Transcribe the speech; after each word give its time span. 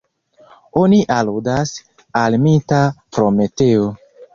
Oni 0.83 1.01
aludas 1.17 1.75
al 2.25 2.41
mita 2.49 2.85
Prometeo. 3.17 3.91